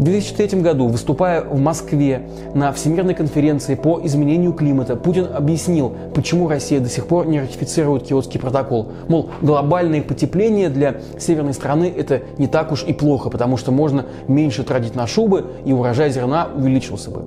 В 0.00 0.02
2003 0.02 0.62
году, 0.62 0.88
выступая 0.88 1.42
в 1.42 1.60
Москве 1.60 2.22
на 2.54 2.72
Всемирной 2.72 3.12
конференции 3.12 3.74
по 3.74 4.00
изменению 4.02 4.54
климата, 4.54 4.96
Путин 4.96 5.28
объяснил, 5.30 5.92
почему 6.14 6.48
Россия 6.48 6.80
до 6.80 6.88
сих 6.88 7.06
пор 7.06 7.26
не 7.26 7.38
ратифицирует 7.38 8.04
Киотский 8.04 8.40
протокол. 8.40 8.92
Мол, 9.08 9.28
глобальное 9.42 10.00
потепление 10.00 10.70
для 10.70 11.02
северной 11.18 11.52
страны 11.52 11.92
это 11.94 12.22
не 12.38 12.46
так 12.46 12.72
уж 12.72 12.82
и 12.84 12.94
плохо, 12.94 13.28
потому 13.28 13.58
что 13.58 13.72
можно 13.72 14.06
меньше 14.26 14.64
тратить 14.64 14.94
на 14.94 15.06
шубы, 15.06 15.44
и 15.66 15.72
урожай 15.74 16.10
зерна 16.10 16.48
увеличился 16.56 17.10
бы. 17.10 17.22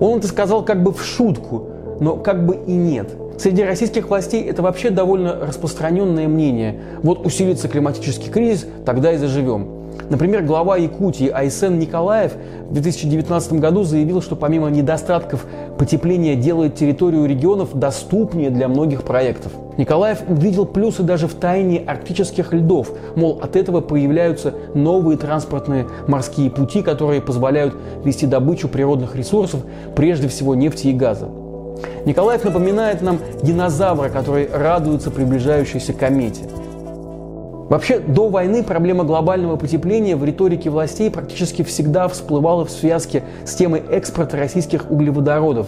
Он 0.00 0.16
это 0.18 0.28
сказал 0.28 0.64
как 0.64 0.82
бы 0.82 0.94
в 0.94 1.04
шутку, 1.04 1.68
но 2.00 2.16
как 2.16 2.46
бы 2.46 2.56
и 2.66 2.72
нет– 2.72 3.10
Среди 3.38 3.62
российских 3.62 4.08
властей 4.08 4.42
это 4.42 4.62
вообще 4.62 4.90
довольно 4.90 5.36
распространенное 5.40 6.26
мнение. 6.26 6.80
Вот 7.04 7.24
усилится 7.24 7.68
климатический 7.68 8.30
кризис, 8.30 8.66
тогда 8.84 9.12
и 9.12 9.16
заживем. 9.16 9.78
Например, 10.10 10.42
глава 10.42 10.76
Якутии 10.76 11.28
Айсен 11.28 11.78
Николаев 11.78 12.32
в 12.68 12.72
2019 12.72 13.52
году 13.54 13.84
заявил, 13.84 14.22
что 14.22 14.34
помимо 14.34 14.68
недостатков 14.70 15.46
потепления 15.78 16.34
делает 16.34 16.74
территорию 16.74 17.26
регионов 17.26 17.78
доступнее 17.78 18.50
для 18.50 18.66
многих 18.66 19.04
проектов. 19.04 19.52
Николаев 19.76 20.18
увидел 20.28 20.66
плюсы 20.66 21.04
даже 21.04 21.28
в 21.28 21.34
тайне 21.34 21.78
арктических 21.86 22.52
льдов, 22.52 22.90
мол, 23.14 23.38
от 23.40 23.54
этого 23.54 23.80
появляются 23.80 24.52
новые 24.74 25.16
транспортные 25.16 25.86
морские 26.08 26.50
пути, 26.50 26.82
которые 26.82 27.20
позволяют 27.20 27.74
вести 28.04 28.26
добычу 28.26 28.66
природных 28.68 29.14
ресурсов, 29.14 29.60
прежде 29.94 30.26
всего 30.26 30.56
нефти 30.56 30.88
и 30.88 30.92
газа. 30.92 31.28
Николаев 32.04 32.44
напоминает 32.44 33.02
нам 33.02 33.18
динозавра, 33.42 34.08
который 34.08 34.48
радуется 34.52 35.10
приближающейся 35.10 35.92
комете. 35.92 36.48
Вообще, 37.68 37.98
до 37.98 38.30
войны 38.30 38.64
проблема 38.64 39.04
глобального 39.04 39.56
потепления 39.56 40.16
в 40.16 40.24
риторике 40.24 40.70
властей 40.70 41.10
практически 41.10 41.62
всегда 41.62 42.08
всплывала 42.08 42.64
в 42.64 42.70
связке 42.70 43.24
с 43.44 43.54
темой 43.54 43.82
экспорта 43.90 44.38
российских 44.38 44.90
углеводородов. 44.90 45.66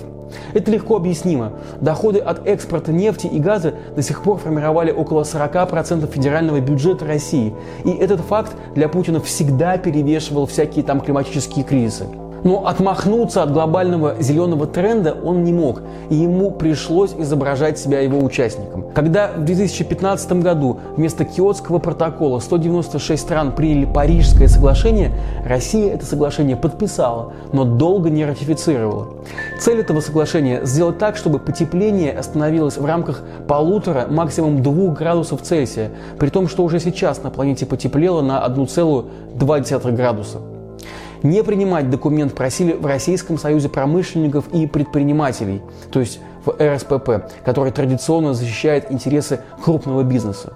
Это 0.55 0.71
легко 0.71 0.97
объяснимо. 0.97 1.53
Доходы 1.83 2.19
от 2.21 2.47
экспорта 2.47 2.91
нефти 2.91 3.27
и 3.27 3.39
газа 3.39 3.75
до 3.95 4.01
сих 4.01 4.23
пор 4.23 4.39
формировали 4.39 4.91
около 4.93 5.23
40% 5.23 6.11
федерального 6.11 6.61
бюджета 6.61 7.05
России. 7.05 7.53
И 7.85 7.91
этот 7.91 8.21
факт 8.21 8.53
для 8.75 8.89
Путина 8.89 9.21
всегда 9.21 9.77
перевешивал 9.77 10.47
всякие 10.47 10.85
там 10.85 11.03
климатические 11.03 11.67
кризисы. 11.67 12.07
Но 12.45 12.67
отмахнуться 12.67 13.43
от 13.43 13.53
глобального 13.53 14.17
зеленого 14.21 14.67
тренда 14.67 15.13
он 15.25 15.45
не 15.45 15.53
мог, 15.53 15.83
и 16.09 16.15
ему 16.15 16.51
пришлось 16.51 17.15
изображать 17.19 17.79
себя 17.79 18.01
его 18.01 18.19
участником. 18.19 18.87
Когда 18.95 19.29
в 19.37 19.45
2015 19.45 20.33
году 20.43 20.79
вместо 20.97 21.25
Киотского 21.25 21.79
протокола 21.79 22.39
196 22.41 23.23
стран 23.23 23.53
приняли 23.53 23.85
Парижское 23.85 24.49
соглашение, 24.49 25.13
Россия 25.45 25.95
это 25.95 26.07
соглашение 26.07 26.57
подписала, 26.57 27.33
но 27.53 27.65
долго 27.65 28.11
не 28.11 28.25
ратифицировала. 28.25 29.09
Цель 29.59 29.81
этого 29.81 30.01
соглашения– 30.01 30.61
сделать 30.65 30.99
так, 30.99 31.17
чтобы 31.17 31.39
потепление 31.39 32.13
остановилось 32.13 32.79
в 32.79 32.85
рамках 32.85 33.23
полутора, 33.47 34.07
максимум 34.09 34.63
двух 34.63 34.99
градусов 34.99 35.43
Цельсия, 35.43 35.91
при 36.19 36.31
том, 36.31 36.49
что 36.49 36.65
уже 36.65 36.81
сейчас 36.81 37.23
на 37.23 37.31
планете 37.31 37.67
потеплело 37.67 38.23
на 38.23 38.45
1,2 38.47 39.93
градуса. 39.93 40.39
Не 41.23 41.43
принимать 41.45 41.91
документ 41.91 42.35
просили 42.35 42.73
в 42.73 42.87
Российском 42.87 43.39
союзе 43.39 43.69
промышленников 43.69 44.49
и 44.53 44.67
предпринимателей, 44.67 45.61
то 45.93 46.01
есть 46.01 46.21
в 46.45 46.57
РСПП, 46.59 47.31
который 47.45 47.73
традиционно 47.73 48.33
защищает 48.33 48.91
интересы 48.91 49.41
крупного 49.63 50.03
бизнеса. 50.03 50.55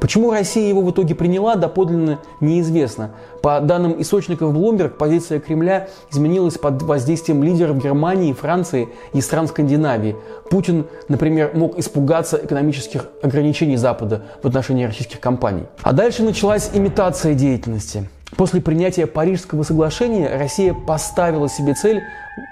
Почему 0.00 0.30
Россия 0.30 0.68
его 0.68 0.82
в 0.82 0.90
итоге 0.90 1.14
приняла, 1.14 1.56
доподлинно 1.56 2.20
неизвестно. 2.40 3.10
По 3.42 3.60
данным 3.60 4.00
источников 4.00 4.54
Bloomberg, 4.54 4.90
позиция 4.90 5.40
Кремля 5.40 5.88
изменилась 6.10 6.58
под 6.58 6.82
воздействием 6.82 7.42
лидеров 7.42 7.82
Германии, 7.82 8.32
Франции 8.32 8.88
и 9.12 9.20
стран 9.20 9.46
Скандинавии. 9.46 10.16
Путин, 10.50 10.86
например, 11.08 11.52
мог 11.54 11.78
испугаться 11.78 12.40
экономических 12.42 13.06
ограничений 13.22 13.76
Запада 13.76 14.22
в 14.42 14.46
отношении 14.46 14.84
российских 14.84 15.20
компаний. 15.20 15.64
А 15.82 15.92
дальше 15.92 16.22
началась 16.22 16.70
имитация 16.72 17.34
деятельности. 17.34 18.08
После 18.36 18.60
принятия 18.60 19.06
Парижского 19.06 19.62
соглашения 19.62 20.28
Россия 20.36 20.74
поставила 20.74 21.48
себе 21.48 21.74
цель 21.74 22.02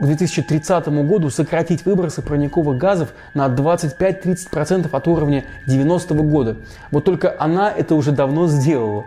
к 0.01 0.05
2030 0.05 0.89
году 1.07 1.29
сократить 1.31 1.85
выбросы 1.85 2.23
парниковых 2.23 2.79
газов 2.79 3.13
на 3.35 3.49
25-30% 3.49 4.89
от 4.93 5.09
уровня 5.09 5.45
90 5.67 6.15
-го 6.15 6.23
года. 6.23 6.57
Вот 6.91 7.05
только 7.05 7.35
она 7.39 7.71
это 7.71 7.95
уже 7.97 8.13
давно 8.13 8.47
сделала. 8.47 9.05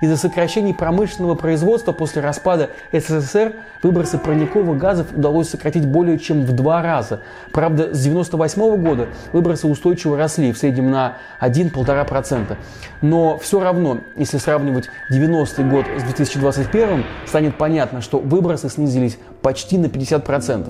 Из-за 0.00 0.16
сокращений 0.16 0.74
промышленного 0.74 1.34
производства 1.34 1.92
после 1.92 2.22
распада 2.22 2.70
СССР 2.92 3.54
выбросы 3.82 4.18
парниковых 4.18 4.78
газов 4.78 5.12
удалось 5.14 5.48
сократить 5.48 5.86
более 5.86 6.18
чем 6.18 6.44
в 6.44 6.52
два 6.52 6.82
раза. 6.82 7.20
Правда, 7.52 7.94
с 7.94 8.06
1998 8.06 8.82
года 8.82 9.08
выбросы 9.32 9.66
устойчиво 9.66 10.16
росли 10.16 10.52
в 10.52 10.58
среднем 10.58 10.90
на 10.90 11.16
1-1,5%. 11.40 12.56
Но 13.02 13.38
все 13.38 13.60
равно, 13.60 14.00
если 14.16 14.38
сравнивать 14.38 14.88
90 15.10 15.62
год 15.64 15.86
с 15.98 16.02
2021, 16.02 17.04
станет 17.26 17.56
понятно, 17.56 18.00
что 18.00 18.18
выбросы 18.18 18.68
снизились 18.68 19.18
почти 19.42 19.78
на 19.78 19.86
50%. 19.86 20.68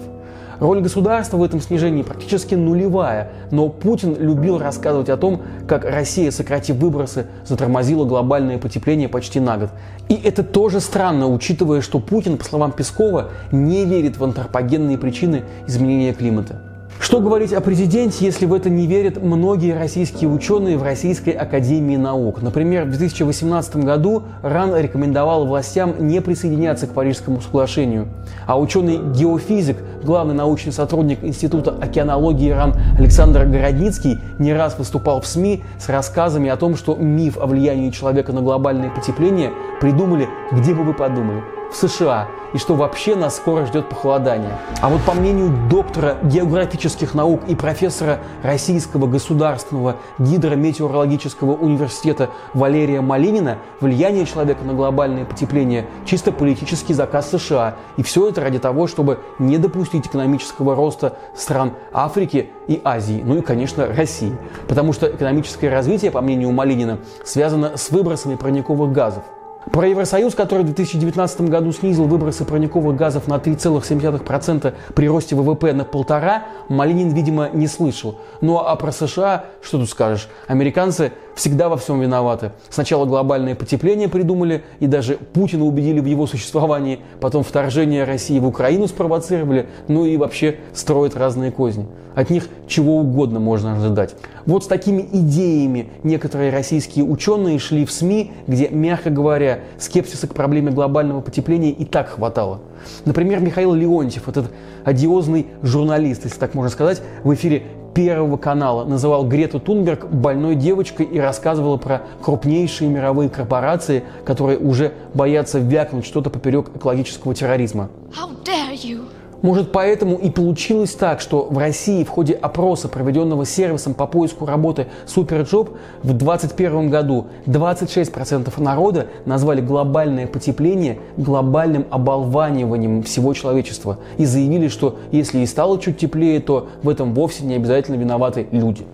Роль 0.65 0.81
государства 0.81 1.37
в 1.37 1.43
этом 1.43 1.61
снижении 1.61 2.03
практически 2.03 2.55
нулевая, 2.55 3.33
но 3.51 3.69
Путин 3.69 4.17
любил 4.19 4.57
рассказывать 4.57 5.11
о 5.11 5.19
том, 5.19 5.43
как 5.69 5.85
Россия, 5.85 6.31
сократив 6.31 6.77
выбросы, 6.77 7.27
затормозила 7.45 8.07
глобальное 8.07 8.57
потепление 8.57 9.11
почти 9.11 9.41
на 9.41 9.59
год. 9.59 9.69
И 10.09 10.15
это 10.15 10.43
тоже 10.43 10.81
странно, 10.81 11.29
учитывая, 11.29 11.83
что 11.83 12.01
Путин, 12.01 12.39
по 12.39 12.45
словам 12.45 12.73
Пескова, 12.73 13.29
не 13.53 13.85
верит 13.85 14.17
в 14.17 14.25
антропогенные 14.25 14.97
причины 14.97 15.43
изменения 15.67 16.15
климата. 16.15 16.63
Что 17.01 17.21
говорить 17.21 17.53
о 17.53 17.61
президенте, 17.61 18.25
если 18.25 18.47
в 18.47 18.55
это 18.55 18.71
не 18.71 18.87
верят 18.87 19.23
многие 19.23 19.73
российские 19.77 20.31
ученые 20.31 20.79
в 20.79 20.83
Российской 20.83 21.31
Академии 21.31 21.97
Наук? 21.97 22.41
Например, 22.41 22.85
в 22.85 22.91
2018 22.91 23.77
году 23.77 24.23
РАН 24.43 24.77
рекомендовал 24.77 25.45
властям 25.45 25.95
не 25.99 26.21
присоединяться 26.21 26.87
к 26.87 26.91
Парижскому 26.91 27.41
соглашению. 27.41 28.09
А 28.47 28.59
ученый-геофизик, 28.59 29.77
главный 30.03 30.35
научный 30.35 30.73
сотрудник 30.73 31.23
Института 31.23 31.75
океанологии 31.79 32.51
РАН 32.51 32.75
Александр 32.99 33.45
Городницкий 33.45 34.21
не 34.39 34.55
раз 34.55 34.79
выступал 34.79 35.21
в 35.21 35.27
СМИ 35.27 35.63
с 35.79 35.89
рассказами 35.89 36.49
о 36.49 36.57
том, 36.57 36.77
что 36.77 36.95
миф 36.95 37.37
о 37.39 37.47
влиянии 37.47 37.91
человека 37.91 38.33
на 38.33 38.41
глобальное 38.41 38.91
потепление 38.91 39.51
придумали, 39.81 40.29
где 40.53 40.75
бы 40.75 40.85
вы 40.85 40.95
подумали, 40.95 41.43
в 41.75 41.89
США 41.89 42.29
и 42.53 42.59
что 42.59 42.75
вообще 42.75 43.17
нас 43.17 43.37
скоро 43.37 43.67
ждет 43.67 43.89
похолодание. 43.89 44.57
А 44.81 44.89
вот 44.89 45.03
по 45.03 45.13
мнению 45.13 45.53
доктора 45.69 46.17
географических 46.23 47.13
наук 47.15 47.43
и 47.49 47.57
профессора 47.57 48.21
Российского 48.43 49.09
государственного 49.09 49.97
гидрометеорологического 50.19 51.53
университета 51.53 52.31
Валерия 52.55 53.01
Малинина, 53.01 53.59
влияние 53.81 54.25
человека 54.25 54.65
на 54.65 54.73
глобальное 54.73 55.25
потепление– 55.25 55.87
чисто 56.07 56.31
политический 56.31 56.95
заказ 56.95 57.31
США. 57.31 57.75
И 57.97 58.03
все 58.05 58.29
это 58.29 58.41
ради 58.41 58.61
того, 58.61 58.87
чтобы 58.87 59.19
не 59.41 59.59
допустить 59.59 60.07
экономического 60.07 60.77
роста 60.77 61.17
стран 61.35 61.73
Африки 61.93 62.51
и 62.69 62.81
Азии, 62.85 63.21
ну 63.25 63.39
и, 63.39 63.41
конечно, 63.41 63.87
России. 63.87 64.37
Потому 64.69 64.93
что 64.93 65.07
экономическое 65.09 65.71
развитие, 65.71 66.13
по 66.13 66.21
мнению 66.21 66.53
Малинина, 66.53 66.99
связано 67.25 67.77
с 67.77 67.91
выбросами 67.91 68.37
парниковых 68.37 68.93
газов. 68.93 69.25
Про 69.73 69.89
Евросоюз, 69.89 70.35
который 70.35 70.63
в 70.63 70.67
2019 70.67 71.41
году 71.43 71.73
снизил 71.73 72.07
выбросы 72.07 72.45
парниковых 72.45 72.97
газов 72.97 73.29
на 73.29 73.35
3,7% 73.35 74.75
при 74.95 75.09
росте 75.09 75.35
ВВП 75.35 75.73
на 75.73 75.85
полтора, 75.85 76.45
Малинин, 76.69 77.11
видимо, 77.11 77.49
не 77.51 77.67
слышал. 77.67 78.17
Ну 78.41 78.59
а 78.59 78.77
про 78.77 78.93
США, 78.93 79.47
что 79.63 79.79
тут 79.79 79.89
скажешь? 79.89 80.29
Американцы 80.47 81.13
всегда 81.35 81.69
во 81.69 81.77
всем 81.77 82.01
виноваты. 82.01 82.53
Сначала 82.71 83.05
глобальное 83.07 83.55
потепление 83.55 84.09
придумали 84.09 84.63
и 84.81 84.87
даже 84.87 85.17
Путина 85.17 85.65
убедили 85.65 86.01
в 86.01 86.07
его 86.07 86.27
существовании, 86.27 87.01
потом 87.21 87.43
вторжение 87.43 88.05
России 88.05 88.39
в 88.39 88.47
Украину 88.47 88.87
спровоцировали, 88.87 89.67
ну 89.89 90.05
и 90.05 90.17
вообще 90.17 90.57
строят 90.73 91.17
разные 91.17 91.51
козни. 91.51 91.87
От 92.15 92.31
них 92.31 92.49
чего 92.69 92.99
угодно 92.99 93.41
можно 93.41 93.77
ожидать. 93.77 94.15
Вот 94.47 94.65
с 94.65 94.67
такими 94.69 95.09
идеями 95.13 95.89
некоторые 96.05 96.53
российские 96.53 97.05
ученые 97.05 97.59
шли 97.59 97.85
в 97.85 97.91
СМИ, 97.91 98.31
где, 98.47 98.69
мягко 98.69 99.11
говоря, 99.11 99.61
скепсиса 99.79 100.29
к 100.29 100.35
проблеме 100.35 100.71
глобального 100.71 101.21
потепления 101.21 101.71
и 101.71 101.85
так 101.85 102.11
хватало. 102.11 102.61
Например, 103.05 103.41
Михаил 103.41 103.75
Леонтьев, 103.75 104.29
этот 104.29 104.51
одиозный 104.85 105.47
журналист, 105.63 106.25
если 106.25 106.39
так 106.39 106.55
можно 106.55 106.71
сказать, 106.71 107.03
в 107.23 107.33
эфире 107.35 107.65
Первого 107.95 108.37
канала 108.37 108.85
называл 108.85 109.25
Грету 109.25 109.61
Тунберг 109.61 110.07
больной 110.11 110.57
девочкой 110.57 111.07
и 111.07 111.21
рассказывал 111.21 111.79
про 111.79 112.03
крупнейшие 112.21 112.91
мировые 112.91 113.31
корпорации, 113.31 114.03
которые 114.25 114.59
уже 114.59 114.93
боятся 115.15 115.61
вякнуть 115.61 116.05
что-то 116.05 116.29
поперек 116.29 116.71
экологического 116.75 117.37
терроризма. 117.37 117.89
How 118.11 118.31
dare 118.45 118.75
you? 118.75 119.05
Может, 119.45 119.73
поэтому 119.73 120.17
и 120.17 120.31
получилось 120.31 120.95
так, 120.95 121.21
что 121.21 121.47
в 121.51 121.59
России 121.59 122.03
в 122.03 122.09
ходе 122.09 122.33
опроса, 122.33 122.89
проведенного 122.89 123.45
сервисом 123.45 123.93
по 123.93 124.07
поиску 124.07 124.47
работы 124.47 124.87
Superjob 125.05 125.77
в 126.03 126.15
2021 126.15 126.89
году 126.89 127.27
26% 127.45 128.51
народа 128.63 129.09
назвали 129.27 129.61
глобальное 129.61 130.27
потепление 130.27 130.99
глобальным 131.19 131.85
оболваниванием 131.91 133.03
всего 133.03 133.35
человечества 133.35 133.99
и 134.17 134.25
заявили, 134.25 134.69
что 134.69 134.97
если 135.13 135.41
и 135.41 135.47
стало 135.47 135.79
чуть 135.79 135.99
теплее, 135.99 136.41
то 136.41 136.71
в 136.83 136.89
этом 136.89 137.13
вовсе 137.13 137.45
не 137.45 137.57
обязательно 137.57 137.97
виноваты 137.97 138.47
люди. 138.51 138.87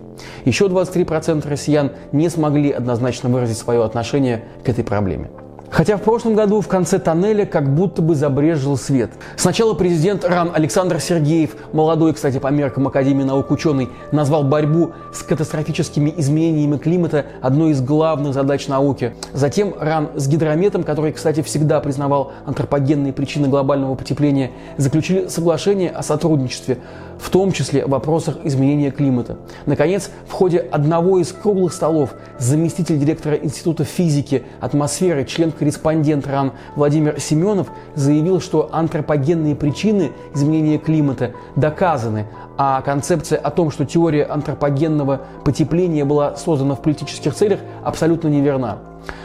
Еще 0.43 0.65
23% 0.65 1.47
россиян 1.47 1.91
не 2.11 2.27
смогли 2.27 2.71
однозначно 2.71 3.29
выразить 3.29 3.57
свое 3.57 3.85
отношение 3.85 4.43
к 4.65 4.67
этой 4.67 4.83
проблеме. 4.83 5.29
Хотя 5.71 5.95
в 5.95 6.01
прошлом 6.01 6.35
году 6.35 6.59
в 6.59 6.67
конце 6.67 6.99
тоннеля 6.99 7.45
как 7.45 7.73
будто 7.73 8.01
бы 8.01 8.13
забрежил 8.13 8.75
свет. 8.75 9.09
Сначала 9.37 9.73
президент 9.73 10.25
РАН 10.25 10.51
Александр 10.53 10.99
Сергеев, 10.99 11.55
молодой, 11.71 12.13
кстати, 12.13 12.39
по 12.39 12.49
меркам 12.49 12.87
Академии 12.87 13.23
наук 13.23 13.51
ученый, 13.51 13.89
назвал 14.11 14.43
борьбу 14.43 14.91
с 15.13 15.23
катастрофическими 15.23 16.13
изменениями 16.17 16.75
климата 16.77 17.25
одной 17.41 17.71
из 17.71 17.81
главных 17.81 18.33
задач 18.33 18.67
науки. 18.67 19.15
Затем 19.31 19.73
РАН 19.79 20.09
с 20.15 20.27
гидрометом, 20.27 20.83
который, 20.83 21.13
кстати, 21.13 21.41
всегда 21.41 21.79
признавал 21.79 22.33
антропогенные 22.45 23.13
причины 23.13 23.47
глобального 23.47 23.95
потепления, 23.95 24.51
заключили 24.75 25.27
соглашение 25.27 25.89
о 25.89 26.03
сотрудничестве, 26.03 26.79
в 27.17 27.29
том 27.29 27.53
числе 27.53 27.85
в 27.85 27.89
вопросах 27.89 28.37
изменения 28.43 28.91
климата. 28.91 29.37
Наконец, 29.65 30.09
в 30.27 30.33
ходе 30.33 30.57
одного 30.57 31.19
из 31.19 31.31
круглых 31.31 31.71
столов 31.71 32.13
заместитель 32.39 32.97
директора 32.97 33.35
Института 33.35 33.85
физики, 33.85 34.43
атмосферы, 34.59 35.23
член 35.23 35.53
корреспондент 35.61 36.25
РАН 36.25 36.53
Владимир 36.75 37.19
Семенов 37.19 37.67
заявил, 37.93 38.41
что 38.41 38.69
антропогенные 38.71 39.55
причины 39.55 40.11
изменения 40.33 40.79
климата 40.79 41.33
доказаны, 41.55 42.25
а 42.57 42.81
концепция 42.81 43.37
о 43.37 43.51
том, 43.51 43.69
что 43.69 43.85
теория 43.85 44.23
антропогенного 44.23 45.21
потепления 45.45 46.03
была 46.03 46.35
создана 46.35 46.73
в 46.73 46.81
политических 46.81 47.35
целях, 47.35 47.59
абсолютно 47.83 48.27
неверна. 48.27 48.79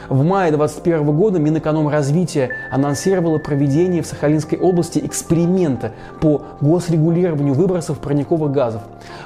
В 0.09 0.23
мае 0.23 0.53
2021 0.53 1.17
года 1.17 1.39
Минэкономразвития 1.41 2.51
анонсировало 2.71 3.39
проведение 3.39 4.03
в 4.03 4.07
Сахалинской 4.07 4.57
области 4.57 5.01
эксперимента 5.05 5.93
по 6.21 6.43
госрегулированию 6.61 7.55
выбросов 7.55 7.99
парниковых 7.99 8.53
газов. 8.53 8.83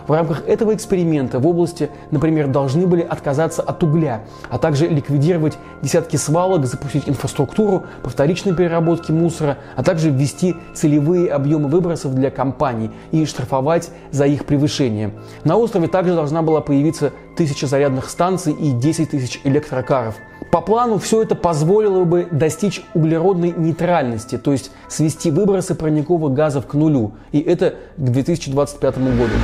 В 0.07 0.13
рамках 0.13 0.49
этого 0.49 0.75
эксперимента 0.75 1.39
в 1.39 1.47
области, 1.47 1.91
например, 2.11 2.49
должны 2.49 2.87
были 2.87 3.03
отказаться 3.03 3.63
от 3.63 3.83
угля, 3.83 4.23
а 4.49 4.59
также 4.59 4.89
ликвидировать 4.89 5.59
десятки 5.83 6.17
свалок, 6.17 6.65
запустить 6.65 7.09
инфраструктуру 7.09 7.85
по 8.03 8.09
вторичной 8.09 8.55
переработке 8.55 9.13
мусора, 9.13 9.59
а 9.77 9.83
также 9.83 10.11
ввести 10.11 10.57
целевые 10.75 11.31
объемы 11.31 11.69
выбросов 11.69 12.15
для 12.15 12.31
компаний 12.31 12.91
и 13.11 13.27
штрафовать 13.27 13.91
за 14.11 14.25
их 14.25 14.47
превышение. 14.47 15.11
На 15.45 15.57
острове 15.57 15.89
также 15.89 16.15
должна 16.15 16.41
была 16.41 16.63
появиться 16.63 17.13
тысяча 17.37 17.67
зарядных 17.67 18.09
станций 18.09 18.55
и 18.55 18.73
10 18.73 19.11
тысяч 19.11 19.41
электрокаров– 19.45 20.17
по 20.51 20.61
плану 20.61 20.99
все 20.99 21.23
это 21.23 21.35
позволило 21.35 22.05
бы 22.05 22.27
достичь 22.31 22.83
углеродной 22.95 23.53
нейтральности, 23.57 24.39
то 24.39 24.53
есть 24.53 24.71
свести 24.89 25.31
выбросы 25.31 25.75
парниковых 25.75 26.33
газов 26.33 26.67
к 26.67 26.75
нулю, 26.75 27.13
и 27.33 27.41
это 27.41 27.75
к 27.97 28.11
2025 28.11 28.99
году. 28.99 29.35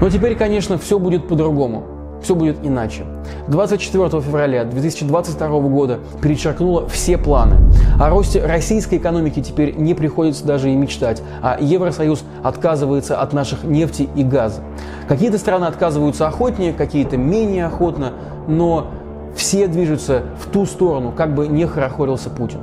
Но 0.00 0.08
теперь, 0.08 0.36
конечно, 0.36 0.78
все 0.78 0.98
будет 0.98 1.28
по-другому. 1.28 1.84
Все 2.22 2.34
будет 2.34 2.58
иначе. 2.62 3.04
24 3.48 4.20
февраля 4.20 4.64
2022 4.64 5.60
года 5.60 6.00
перечеркнуло 6.20 6.86
все 6.88 7.16
планы. 7.16 7.56
О 7.98 8.10
росте 8.10 8.44
российской 8.44 8.96
экономики 8.96 9.42
теперь 9.42 9.74
не 9.76 9.94
приходится 9.94 10.44
даже 10.44 10.70
и 10.70 10.76
мечтать, 10.76 11.22
а 11.42 11.56
Евросоюз 11.60 12.24
отказывается 12.42 13.20
от 13.20 13.32
наших 13.32 13.64
нефти 13.64 14.08
и 14.14 14.22
газа. 14.22 14.60
Какие-то 15.08 15.38
страны 15.38 15.64
отказываются 15.64 16.26
охотнее, 16.26 16.72
какие-то 16.72 17.16
менее 17.16 17.66
охотно, 17.66 18.12
но 18.46 18.88
все 19.34 19.66
движутся 19.66 20.22
в 20.38 20.50
ту 20.50 20.66
сторону, 20.66 21.12
как 21.12 21.34
бы 21.34 21.48
не 21.48 21.66
хорохорился 21.66 22.30
Путин. 22.30 22.60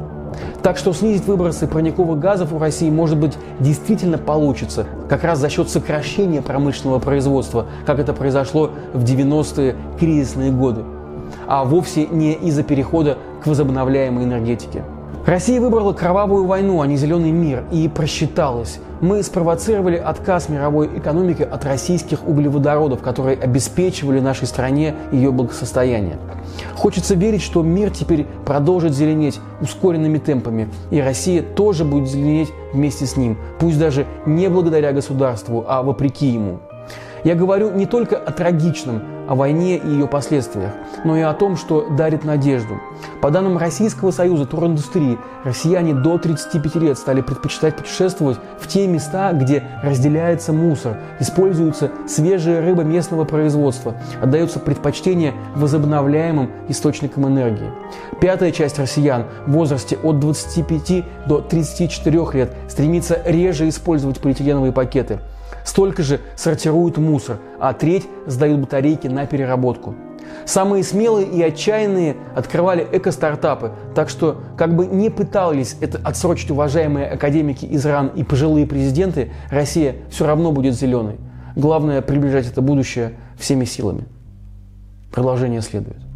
Так 0.61 0.77
что 0.77 0.93
снизить 0.93 1.25
выбросы 1.25 1.67
парниковых 1.67 2.19
газов 2.19 2.53
у 2.53 2.59
России, 2.59 2.89
может 2.89 3.17
быть, 3.17 3.37
действительно 3.59 4.17
получится, 4.17 4.85
как 5.09 5.23
раз 5.23 5.39
за 5.39 5.49
счет 5.49 5.69
сокращения 5.69 6.41
промышленного 6.41 6.99
производства, 6.99 7.65
как 7.85 7.99
это 7.99 8.13
произошло 8.13 8.71
в 8.93 9.03
90-е 9.03 9.75
кризисные 9.99 10.51
годы. 10.51 10.83
а 11.45 11.63
вовсе 11.65 12.07
не 12.07 12.33
из-за 12.33 12.63
перехода 12.63 13.17
к 13.43 13.47
возобновляемой 13.47 14.23
энергетике. 14.23 14.83
Россия 15.27 15.59
выбрала 15.59 15.91
кровавую 15.91 16.45
войну, 16.45 16.79
а 16.79 16.87
не 16.87 16.95
зеленый 16.95 17.31
мир, 17.31 17.65
и 17.69 17.89
просчиталась. 17.89 18.79
Мы 19.01 19.21
спровоцировали 19.23 19.97
отказ 19.97 20.47
мировой 20.47 20.87
экономики 20.97 21.41
от 21.41 21.65
российских 21.65 22.25
углеводородов, 22.25 23.01
которые 23.01 23.37
обеспечивали 23.37 24.21
нашей 24.21 24.47
стране 24.47 24.95
ее 25.11 25.33
благосостояние. 25.33 26.15
Хочется 26.75 27.13
верить, 27.13 27.41
что 27.41 27.61
мир 27.61 27.91
теперь 27.91 28.25
продолжит 28.45 28.93
зеленеть 28.93 29.41
ускоренными 29.59 30.17
темпами, 30.17 30.69
и 30.91 31.01
Россия 31.01 31.41
тоже 31.41 31.83
будет 31.83 32.07
зеленеть 32.07 32.53
вместе 32.71 33.05
с 33.05 33.17
ним, 33.17 33.37
пусть 33.59 33.77
даже 33.77 34.05
не 34.25 34.47
благодаря 34.47 34.93
государству, 34.93 35.65
а 35.67 35.83
вопреки 35.83 36.27
ему. 36.27 36.59
Я 37.27 37.35
говорю 37.35 37.71
не 37.71 37.85
только 37.85 38.15
о 38.15 38.31
трагичном, 38.31 39.01
о 39.27 39.35
войне 39.35 39.75
и 39.75 39.85
ее 39.85 40.07
последствиях, 40.07 40.71
но 41.03 41.17
и 41.17 41.19
о 41.19 41.33
том, 41.33 41.57
что 41.57 41.89
дарит 41.89 42.23
надежду. 42.23 42.79
По 43.21 43.31
данным 43.31 43.57
Российского 43.57 44.11
союза 44.11 44.45
туриндустрии, 44.45 45.17
россияне 45.43 45.93
до 45.93 46.17
35 46.17 46.75
лет 46.75 46.97
стали 46.97 47.19
предпочитать 47.19 47.75
путешествовать 47.75 48.37
в 48.57 48.69
те 48.69 48.87
места, 48.87 49.33
где 49.33 49.61
разделяется 49.83 50.53
мусор, 50.53 50.99
используется 51.19 51.91
свежая 52.07 52.61
рыба 52.61 52.83
местного 52.83 53.25
производства, 53.25 53.95
отдается 54.21 54.59
предпочтение 54.61 55.33
возобновляемым 55.53 56.49
источникам 56.69 57.27
энергии. 57.27 57.73
Пятая 58.21 58.53
часть 58.53 58.79
россиян 58.79 59.25
в 59.45 59.51
возрасте 59.51 59.97
от 60.01 60.21
25 60.21 61.03
до 61.25 61.41
34 61.41 62.25
лет 62.31 62.53
стремится 62.69 63.19
реже 63.25 63.67
использовать 63.67 64.19
полиэтиленовые 64.19 64.71
пакеты– 64.71 65.19
Столько 65.67 66.01
же 66.01 66.21
сортируют 66.37 66.97
мусор, 66.97 67.39
а 67.59 67.73
треть 67.73 68.07
сдают 68.25 68.61
батарейки 68.61 69.07
на 69.07 69.25
переработку. 69.25 69.95
Самые 70.45 70.81
смелые 70.81 71.27
и 71.27 71.43
отчаянные 71.43 72.15
открывали 72.37 72.87
эко-стартапы, 72.89 73.73
так 73.93 74.07
что, 74.07 74.41
как 74.57 74.77
бы 74.77 74.85
не 74.85 75.09
пытались 75.09 75.75
это 75.81 75.99
отсрочить 76.05 76.49
уважаемые 76.51 77.07
академики 77.07 77.65
из 77.65 77.85
РАН 77.85 78.13
и 78.15 78.23
пожилые 78.23 78.65
президенты, 78.65 79.33
Россия 79.51 79.97
все 80.09 80.25
равно 80.25 80.53
будет 80.53 80.73
зеленой. 80.73 81.17
Главное 81.57 82.01
приближать 82.01 82.47
это 82.47 82.61
будущее 82.61 83.15
всеми 83.37 83.65
силами. 83.65 84.05
Продолжение 85.11 85.61
следует. 85.61 86.06